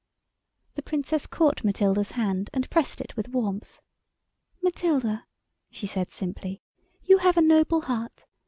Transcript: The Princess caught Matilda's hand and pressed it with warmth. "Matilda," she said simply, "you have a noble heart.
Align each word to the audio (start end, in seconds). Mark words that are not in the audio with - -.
The 0.73 0.81
Princess 0.81 1.27
caught 1.27 1.63
Matilda's 1.63 2.13
hand 2.13 2.49
and 2.55 2.67
pressed 2.71 3.01
it 3.01 3.15
with 3.15 3.29
warmth. 3.29 3.77
"Matilda," 4.63 5.27
she 5.69 5.85
said 5.85 6.09
simply, 6.09 6.63
"you 7.03 7.19
have 7.19 7.37
a 7.37 7.41
noble 7.43 7.81
heart. 7.81 8.25